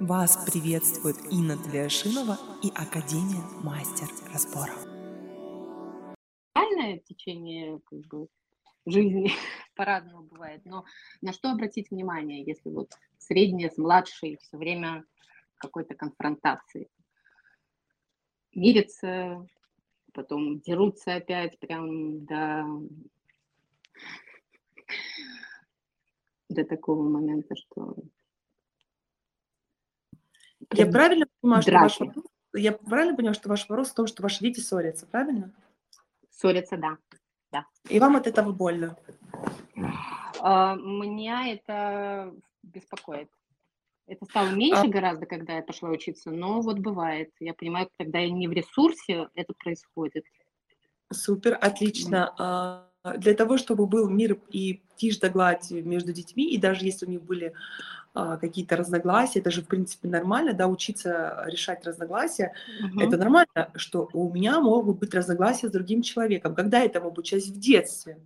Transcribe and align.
Вас 0.00 0.36
приветствует 0.46 1.16
Инна 1.32 1.56
Тлешинова 1.56 2.38
и 2.62 2.68
Академия 2.68 3.42
Мастер 3.64 4.06
Разбора. 4.32 4.74
Реальное 6.54 7.00
течение 7.00 7.80
как 7.84 7.98
бы, 8.06 8.28
жизни 8.86 9.32
по-разному 9.74 10.22
бывает, 10.28 10.64
но 10.64 10.84
на 11.20 11.32
что 11.32 11.50
обратить 11.50 11.90
внимание, 11.90 12.44
если 12.44 12.70
вот 12.70 12.92
среднее 13.18 13.72
с 13.72 13.76
младшей 13.76 14.38
все 14.40 14.56
время 14.56 15.04
какой-то 15.56 15.96
конфронтации? 15.96 16.88
Мирятся, 18.54 19.44
потом 20.12 20.60
дерутся 20.60 21.16
опять 21.16 21.58
прям 21.58 22.24
до, 22.24 22.64
до 26.48 26.64
такого 26.64 27.02
момента, 27.02 27.56
что 27.56 27.96
я 30.72 30.86
правильно 30.86 31.26
понимаю, 31.40 31.62
что 31.62 31.72
ваш 31.72 32.00
вопрос, 32.00 32.24
я 32.54 32.72
правильно 32.72 33.16
понимаю, 33.16 33.34
что 33.34 33.48
ваш 33.48 33.68
вопрос 33.68 33.90
в 33.90 33.94
том, 33.94 34.06
что 34.06 34.22
ваши 34.22 34.40
дети 34.40 34.60
ссорятся, 34.60 35.06
правильно? 35.06 35.52
Ссорятся, 36.30 36.76
да. 36.76 36.98
да. 37.50 37.66
И 37.88 37.98
вам 37.98 38.16
от 38.16 38.26
этого 38.26 38.52
больно? 38.52 38.96
А, 40.40 40.74
меня 40.76 41.48
это 41.48 42.34
беспокоит. 42.62 43.28
Это 44.06 44.24
стало 44.24 44.50
меньше 44.50 44.84
а... 44.86 44.88
гораздо, 44.88 45.26
когда 45.26 45.56
я 45.56 45.62
пошла 45.62 45.90
учиться, 45.90 46.30
но 46.30 46.60
вот 46.60 46.78
бывает. 46.78 47.30
Я 47.40 47.54
понимаю, 47.54 47.88
когда 47.98 48.20
я 48.20 48.30
не 48.30 48.48
в 48.48 48.52
ресурсе, 48.52 49.28
это 49.34 49.52
происходит. 49.58 50.24
Супер, 51.12 51.58
отлично. 51.60 52.34
Mm. 53.04 53.18
Для 53.18 53.34
того, 53.34 53.58
чтобы 53.58 53.86
был 53.86 54.08
мир 54.08 54.38
и 54.50 54.82
тишь 54.96 55.18
да 55.18 55.28
гладь 55.28 55.70
между 55.70 56.12
детьми, 56.12 56.50
и 56.50 56.58
даже 56.58 56.84
если 56.84 57.06
у 57.06 57.08
них 57.08 57.22
были 57.22 57.46
а, 57.46 57.52
какие-то 58.14 58.76
разногласия, 58.76 59.40
это 59.40 59.50
же, 59.50 59.62
в 59.62 59.68
принципе, 59.68 60.08
нормально, 60.08 60.52
да, 60.52 60.66
учиться 60.66 61.44
решать 61.46 61.86
разногласия, 61.86 62.52
угу. 62.82 63.00
это 63.00 63.16
нормально, 63.16 63.70
что 63.74 64.08
у 64.12 64.32
меня 64.32 64.60
могут 64.60 64.98
быть 64.98 65.14
разногласия 65.14 65.68
с 65.68 65.72
другим 65.72 66.02
человеком. 66.02 66.54
Когда 66.54 66.78
я 66.78 66.86
этому 66.86 67.08
обучаюсь 67.08 67.48
в 67.48 67.58
детстве? 67.58 68.18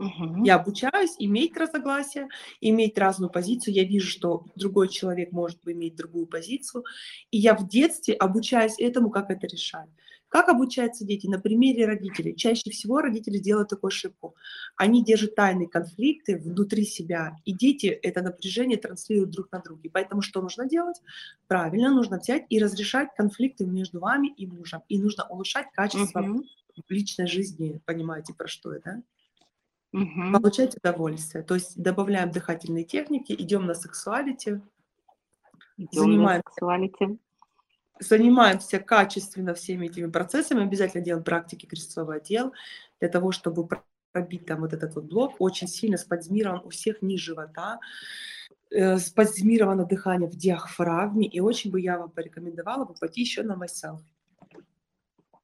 Угу. 0.00 0.44
Я 0.44 0.54
обучаюсь 0.54 1.14
иметь 1.18 1.56
разногласия, 1.58 2.28
иметь 2.62 2.96
разную 2.96 3.30
позицию. 3.30 3.74
Я 3.74 3.84
вижу, 3.84 4.08
что 4.08 4.46
другой 4.56 4.88
человек 4.88 5.30
может 5.30 5.58
иметь 5.66 5.96
другую 5.96 6.26
позицию. 6.26 6.84
И 7.30 7.36
я 7.36 7.54
в 7.54 7.68
детстве 7.68 8.14
обучаюсь 8.14 8.78
этому, 8.78 9.10
как 9.10 9.30
это 9.30 9.46
решать. 9.46 9.90
Как 10.30 10.48
обучаются 10.48 11.04
дети? 11.04 11.26
На 11.26 11.40
примере 11.40 11.86
родителей. 11.86 12.36
Чаще 12.36 12.70
всего 12.70 13.00
родители 13.00 13.38
делают 13.38 13.68
такую 13.68 13.88
ошибку. 13.88 14.36
Они 14.76 15.04
держат 15.04 15.34
тайные 15.34 15.68
конфликты 15.68 16.38
внутри 16.38 16.84
себя, 16.84 17.36
и 17.44 17.52
дети 17.52 17.86
это 17.86 18.22
напряжение 18.22 18.78
транслируют 18.78 19.30
друг 19.30 19.50
на 19.50 19.58
друга. 19.58 19.90
Поэтому 19.92 20.22
что 20.22 20.40
нужно 20.40 20.68
делать? 20.68 21.02
Правильно, 21.48 21.90
нужно 21.90 22.18
взять 22.18 22.46
и 22.48 22.60
разрешать 22.60 23.08
конфликты 23.16 23.66
между 23.66 23.98
вами 23.98 24.28
и 24.28 24.46
мужем. 24.46 24.82
И 24.88 25.02
нужно 25.02 25.26
улучшать 25.28 25.66
качество 25.74 26.20
угу. 26.20 26.44
личной 26.88 27.26
жизни. 27.26 27.80
Понимаете, 27.84 28.32
про 28.32 28.46
что 28.46 28.72
это? 28.72 29.02
Угу. 29.92 30.32
Получать 30.32 30.76
удовольствие. 30.76 31.42
То 31.42 31.54
есть 31.54 31.76
добавляем 31.76 32.30
дыхательные 32.30 32.84
техники, 32.84 33.34
идем 33.36 33.66
на 33.66 33.74
сексуалити. 33.74 34.60
Идем 35.76 36.02
занимаемся, 36.02 36.44
на 36.46 36.50
сексуалити. 36.52 37.18
Занимаемся 38.00 38.78
качественно 38.78 39.52
всеми 39.54 39.86
этими 39.86 40.10
процессами. 40.10 40.62
Обязательно 40.62 41.04
делаем 41.04 41.22
практики 41.22 41.66
крестцовый 41.66 42.16
отдел 42.16 42.52
для 42.98 43.08
того, 43.08 43.30
чтобы 43.30 43.68
пробить 44.12 44.46
там 44.46 44.60
вот 44.60 44.72
этот 44.72 44.94
вот 44.94 45.04
блок. 45.04 45.34
Очень 45.38 45.68
сильно 45.68 45.98
спазмирован 45.98 46.62
у 46.64 46.70
всех 46.70 47.02
низ 47.02 47.20
живота 47.20 47.78
э, 48.70 48.96
спазмировано 48.98 49.84
дыхание 49.84 50.28
в 50.28 50.36
диафрагме, 50.36 51.26
и 51.26 51.40
очень 51.40 51.70
бы 51.70 51.80
я 51.80 51.98
вам 51.98 52.10
порекомендовала 52.10 52.86
бы 52.86 52.94
пойти 52.94 53.20
еще 53.20 53.42
на 53.42 53.52
myself. 53.52 54.00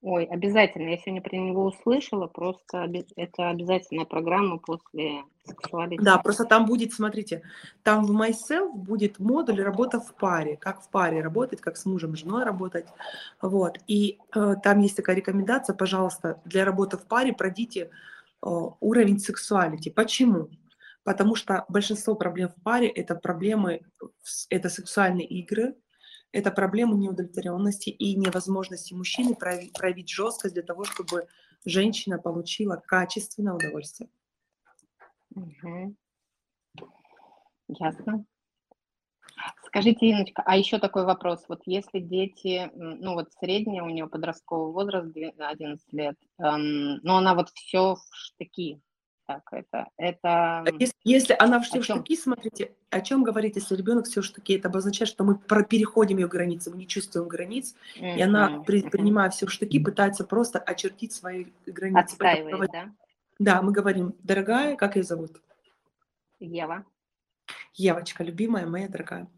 Ой, 0.09 0.25
обязательно. 0.27 0.91
Я 0.91 0.99
сегодня 0.99 1.21
про 1.21 1.35
него 1.35 1.65
услышала, 1.65 2.28
просто 2.28 2.89
это 3.17 3.49
обязательная 3.49 4.05
программа 4.05 4.59
после 4.59 5.25
сексуалити. 5.44 6.00
Да, 6.00 6.19
просто 6.19 6.44
там 6.44 6.65
будет, 6.65 6.93
смотрите, 6.93 7.43
там 7.83 8.05
в 8.05 8.12
Myself 8.12 8.71
будет 8.72 9.19
модуль 9.19 9.61
работа 9.62 9.99
в 9.99 10.15
паре, 10.15 10.56
как 10.59 10.81
в 10.81 10.91
паре 10.91 11.22
работать, 11.22 11.61
как 11.61 11.77
с 11.77 11.87
мужем, 11.87 12.15
женой 12.15 12.45
работать. 12.45 12.87
Вот. 13.43 13.78
И 13.89 14.21
э, 14.33 14.55
там 14.62 14.78
есть 14.78 14.95
такая 14.95 15.16
рекомендация, 15.16 15.75
пожалуйста, 15.75 16.41
для 16.45 16.65
работы 16.65 16.99
в 16.99 17.06
паре 17.09 17.33
пройдите 17.33 17.81
э, 17.81 18.49
уровень 18.78 19.19
сексуалити. 19.19 19.91
Почему? 19.91 20.50
Потому 21.03 21.34
что 21.34 21.65
большинство 21.69 22.15
проблем 22.15 22.50
в 22.50 22.62
паре 22.62 22.87
это 22.87 23.16
проблемы, 23.16 23.81
это 24.50 24.69
сексуальные 24.69 25.27
игры, 25.27 25.75
это 26.36 26.50
проблема 26.50 26.94
неудовлетворенности 26.97 27.88
и 27.88 28.14
невозможности 28.14 28.92
мужчины 28.92 29.34
проявить, 29.34 30.10
жесткость 30.10 30.52
для 30.52 30.62
того, 30.62 30.84
чтобы 30.84 31.28
женщина 31.64 32.19
получила 32.19 32.76
качественное 32.76 33.54
удовольствие. 33.54 34.10
Угу. 35.34 35.97
Ясно. 37.69 38.26
Скажите, 39.64 40.10
Иночка, 40.10 40.42
а 40.44 40.58
еще 40.58 40.78
такой 40.78 41.06
вопрос. 41.06 41.42
Вот 41.48 41.62
если 41.64 42.00
дети, 42.00 42.70
ну 42.74 43.14
вот 43.14 43.32
средняя 43.41 43.82
у 43.82 43.88
нее 43.88 44.06
подростковый 44.06 44.72
возраст 44.72 45.16
11 45.16 45.92
лет, 45.94 46.16
эм, 46.38 46.98
но 47.03 47.16
она 47.16 47.34
вот 47.34 47.48
все 47.50 47.94
в 47.94 48.04
штыки, 48.12 48.80
так 49.26 49.42
это. 49.53 49.88
Это... 49.97 50.64
Если, 50.78 50.94
если 51.04 51.37
она 51.38 51.60
все 51.60 51.82
штуки, 51.82 52.16
смотрите, 52.16 52.72
о 52.91 53.00
чем 53.00 53.22
говорит, 53.22 53.56
если 53.56 53.75
ребенок 53.76 54.06
все 54.06 54.22
штуки, 54.22 54.56
это 54.56 54.69
обозначает, 54.69 55.09
что 55.09 55.25
мы 55.25 55.38
переходим 55.64 56.19
ее 56.19 56.28
границы, 56.28 56.70
мы 56.70 56.76
не 56.76 56.87
чувствуем 56.87 57.28
границ, 57.28 57.75
mm-hmm. 57.98 58.16
и 58.16 58.22
она, 58.22 58.62
при, 58.62 58.82
принимая 58.82 59.31
все 59.31 59.47
штуки, 59.47 59.82
пытается 59.82 60.25
просто 60.25 60.59
очертить 60.59 61.12
свои 61.12 61.47
границы. 61.66 62.15
Отстаивает, 62.15 62.70
да? 62.72 62.92
Да, 63.38 63.62
мы 63.62 63.72
говорим, 63.72 64.15
дорогая, 64.22 64.76
как 64.76 64.97
ее 64.97 65.03
зовут? 65.03 65.42
Ева. 66.41 66.84
Евочка, 67.78 68.25
любимая 68.25 68.66
моя 68.66 68.88
дорогая. 68.88 69.28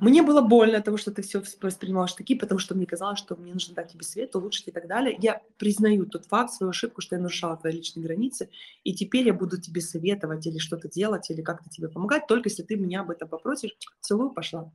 Мне 0.00 0.22
было 0.22 0.40
больно 0.40 0.78
от 0.78 0.84
того, 0.84 0.96
что 0.96 1.12
ты 1.12 1.22
все 1.22 1.40
воспринимала 1.62 2.08
такие, 2.08 2.38
потому 2.38 2.58
что 2.58 2.74
мне 2.74 2.84
казалось, 2.84 3.18
что 3.20 3.36
мне 3.36 3.52
нужно 3.52 3.76
дать 3.76 3.92
тебе 3.92 4.02
свет, 4.02 4.34
улучшить 4.34 4.66
и 4.68 4.70
так 4.72 4.88
далее. 4.88 5.16
Я 5.20 5.40
признаю 5.56 6.04
тот 6.06 6.26
факт, 6.26 6.52
свою 6.52 6.70
ошибку, 6.70 7.00
что 7.00 7.14
я 7.14 7.22
нарушала 7.22 7.56
твои 7.56 7.72
личные 7.72 8.04
границы, 8.04 8.50
и 8.82 8.92
теперь 8.92 9.26
я 9.26 9.34
буду 9.34 9.60
тебе 9.60 9.80
советовать 9.80 10.46
или 10.46 10.58
что-то 10.58 10.88
делать, 10.88 11.30
или 11.30 11.42
как-то 11.42 11.70
тебе 11.70 11.88
помогать, 11.88 12.26
только 12.26 12.48
если 12.48 12.64
ты 12.64 12.76
меня 12.76 13.02
об 13.02 13.10
этом 13.10 13.28
попросишь. 13.28 13.76
Целую, 14.00 14.30
пошла. 14.30 14.72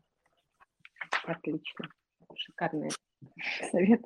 Отлично. 1.25 1.89
Шикарный 2.35 2.91
совет. 3.71 4.01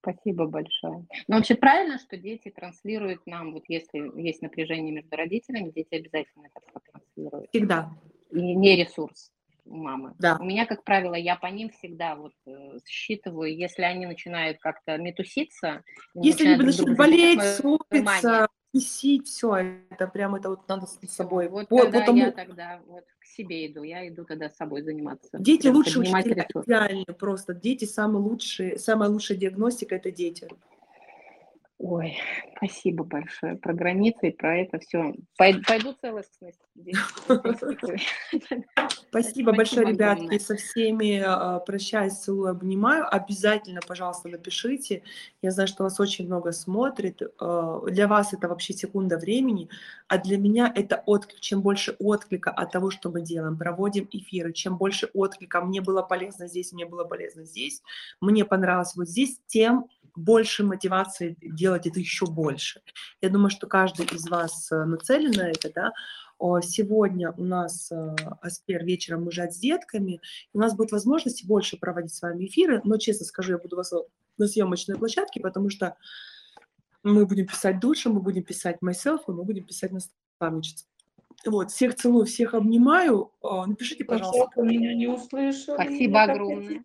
Спасибо 0.00 0.46
большое. 0.46 1.06
Но 1.28 1.36
вообще 1.36 1.54
правильно, 1.54 1.98
что 1.98 2.16
дети 2.16 2.50
транслируют 2.50 3.26
нам, 3.26 3.52
вот 3.52 3.64
если 3.68 4.10
есть 4.18 4.40
напряжение 4.40 4.92
между 4.92 5.14
родителями, 5.14 5.70
дети 5.70 5.94
обязательно. 5.94 6.48
Всегда. 7.50 7.90
И 8.30 8.54
не 8.54 8.76
ресурс 8.76 9.30
у 9.70 9.76
мамы. 9.76 10.14
Да. 10.18 10.36
У 10.40 10.44
меня, 10.44 10.66
как 10.66 10.84
правило, 10.84 11.14
я 11.14 11.36
по 11.36 11.46
ним 11.46 11.70
всегда 11.70 12.16
вот 12.16 12.32
э, 12.46 12.78
считываю, 12.86 13.56
если 13.56 13.82
они 13.82 14.06
начинают 14.06 14.58
как-то 14.58 14.96
метуситься. 14.98 15.82
Если 16.14 16.46
они 16.46 16.62
начинают 16.62 16.98
болеть, 16.98 17.40
ссориться, 17.40 18.48
месить, 18.72 19.26
все, 19.28 19.78
это 19.90 20.06
прям 20.06 20.34
это 20.34 20.50
вот 20.50 20.68
надо 20.68 20.86
с 20.86 20.98
собой. 21.08 21.48
Вот, 21.48 21.66
вот 21.70 21.84
тогда 21.84 22.00
потому... 22.00 22.18
я 22.18 22.32
тогда 22.32 22.80
вот 22.86 23.04
к 23.18 23.24
себе 23.24 23.70
иду, 23.70 23.82
я 23.82 24.06
иду 24.08 24.24
тогда 24.24 24.48
с 24.48 24.56
собой 24.56 24.82
заниматься. 24.82 25.30
Дети 25.38 25.68
лучше 25.68 26.00
учителя, 26.00 26.46
реально 26.66 27.14
просто. 27.14 27.54
Дети 27.54 27.84
самые 27.84 28.22
лучшие, 28.22 28.78
самая 28.78 29.08
лучшая 29.08 29.38
диагностика– 29.38 29.94
это 29.96 30.10
дети. 30.10 30.48
Ой, 31.82 32.18
спасибо 32.56 33.04
большое. 33.04 33.56
Про 33.56 33.72
границы 33.72 34.28
и 34.28 34.36
про 34.36 34.58
это 34.58 34.78
все. 34.80 35.14
Пойду 35.38 35.94
целостность. 35.98 36.60
Спасибо 39.08 39.52
большое, 39.52 39.86
ребятки. 39.86 40.38
Со 40.38 40.56
всеми 40.56 41.22
а, 41.24 41.58
прощаюсь, 41.60 42.18
целую, 42.18 42.50
обнимаю. 42.50 43.06
Обязательно, 43.10 43.80
пожалуйста, 43.86 44.28
напишите. 44.28 45.02
Я 45.40 45.52
знаю, 45.52 45.68
что 45.68 45.84
вас 45.84 45.98
очень 45.98 46.26
много 46.26 46.52
смотрит. 46.52 47.22
А, 47.40 47.80
для 47.86 48.06
вас 48.06 48.34
это 48.34 48.48
вообще 48.48 48.74
секунда 48.74 49.16
времени, 49.16 49.70
а 50.06 50.18
для 50.18 50.36
меня 50.36 50.70
это 50.74 51.02
отклик. 51.06 51.40
Чем 51.40 51.62
больше 51.62 51.96
отклика 51.98 52.50
от 52.50 52.72
того, 52.72 52.90
что 52.90 53.10
мы 53.10 53.22
делаем, 53.22 53.56
проводим 53.56 54.06
эфиры, 54.12 54.52
чем 54.52 54.76
больше 54.76 55.08
отклика, 55.14 55.62
мне 55.62 55.80
было 55.80 56.02
полезно 56.02 56.46
здесь, 56.46 56.72
мне 56.72 56.84
было 56.84 57.04
полезно 57.04 57.44
здесь, 57.44 57.82
мне 58.20 58.44
понравилось 58.44 58.94
вот 58.96 59.08
здесь, 59.08 59.40
тем 59.46 59.86
больше 60.16 60.64
мотивации 60.64 61.36
делать 61.40 61.86
это 61.86 62.00
еще 62.00 62.26
больше. 62.26 62.80
Я 63.20 63.30
думаю, 63.30 63.50
что 63.50 63.66
каждый 63.66 64.06
из 64.06 64.28
вас 64.28 64.70
э, 64.72 64.84
нацелен 64.84 65.32
на 65.32 65.50
это, 65.50 65.70
да. 65.74 65.92
Сегодня 66.62 67.32
у 67.32 67.44
нас 67.44 67.92
э, 67.92 68.16
Аспер 68.40 68.84
вечером 68.84 69.24
уезжать 69.24 69.54
с 69.54 69.58
детками. 69.58 70.20
У 70.54 70.58
нас 70.58 70.74
будет 70.74 70.90
возможность 70.90 71.46
больше 71.46 71.76
проводить 71.76 72.14
с 72.14 72.22
вами 72.22 72.46
эфиры, 72.46 72.80
но, 72.84 72.96
честно 72.96 73.26
скажу, 73.26 73.52
я 73.52 73.58
буду 73.58 73.76
вас 73.76 73.92
на 74.38 74.46
съемочной 74.46 74.96
площадке, 74.96 75.40
потому 75.40 75.68
что 75.68 75.96
мы 77.02 77.26
будем 77.26 77.46
писать 77.46 77.78
души, 77.78 78.08
мы 78.08 78.20
будем 78.20 78.42
писать 78.42 78.78
myself, 78.82 79.20
и 79.28 79.32
мы 79.32 79.44
будем 79.44 79.64
писать 79.64 79.92
наставничество. 79.92 80.88
Вот, 81.46 81.70
всех 81.70 81.94
целую, 81.94 82.26
всех 82.26 82.54
обнимаю. 82.54 83.32
Напишите, 83.42 84.04
пожалуйста. 84.04 84.62
Меня 84.62 84.94
не 84.94 85.08
услышали. 85.08 85.74
Спасибо 85.74 86.22
огромное. 86.22 86.84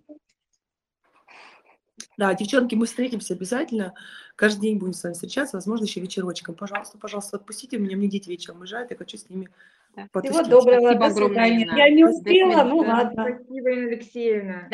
Да, 2.17 2.33
девчонки, 2.33 2.75
мы 2.75 2.85
встретимся 2.85 3.33
обязательно. 3.33 3.93
Каждый 4.35 4.61
день 4.61 4.77
будем 4.77 4.93
с 4.93 5.03
вами 5.03 5.13
встречаться, 5.13 5.57
возможно, 5.57 5.85
еще 5.85 5.99
вечерочком. 5.99 6.55
Пожалуйста, 6.55 6.97
пожалуйста, 6.97 7.37
отпустите 7.37 7.77
меня. 7.77 7.97
Мне 7.97 8.07
дети 8.07 8.29
вечером 8.29 8.61
уезжают, 8.61 8.91
я 8.91 8.97
хочу 8.97 9.17
с 9.17 9.29
ними 9.29 9.49
Да. 9.95 10.03
Всего 10.03 10.09
потусить. 10.11 10.49
доброго, 10.49 10.79
Спасибо 10.79 10.99
до 10.99 11.05
огромное. 11.05 11.47
Инна. 11.49 11.75
Я 11.77 11.89
не 11.89 12.05
успела, 12.05 12.63
ну 12.63 12.77
ладно. 12.77 13.23
Спасибо, 13.39 13.69
Инна 13.71 13.87
Алексеевна. 13.87 14.69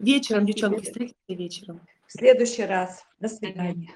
Вечером, 0.00 0.42
Спасибо. 0.44 0.46
девчонки, 0.46 0.84
встретимся 0.84 1.16
вечером. 1.28 1.80
В 2.06 2.12
следующий 2.12 2.64
раз. 2.64 3.04
До 3.20 3.28
свидания. 3.28 3.94